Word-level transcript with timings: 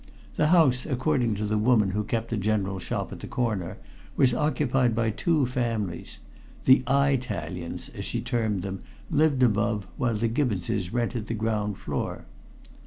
The 0.35 0.47
house, 0.47 0.87
according 0.87 1.35
to 1.35 1.45
the 1.45 1.59
woman 1.59 1.91
who 1.91 2.03
kept 2.03 2.33
a 2.33 2.35
general 2.35 2.79
shop 2.79 3.11
at 3.13 3.19
the 3.19 3.27
corner, 3.27 3.77
was 4.17 4.33
occupied 4.33 4.95
by 4.95 5.11
two 5.11 5.45
families. 5.45 6.17
The 6.65 6.81
"Eye 6.87 7.19
talians," 7.21 7.89
as 7.93 8.03
she 8.03 8.19
termed 8.19 8.63
them, 8.63 8.81
lived 9.11 9.43
above, 9.43 9.85
while 9.97 10.15
the 10.15 10.27
Gibbonses 10.27 10.91
rented 10.91 11.27
the 11.27 11.35
ground 11.35 11.77
floor. 11.77 12.25